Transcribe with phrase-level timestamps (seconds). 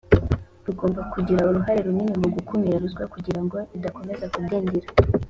[0.65, 4.89] rugomba kugira uruhare runini mu gukumira ruswa kugira ngo idakomeza kudindiza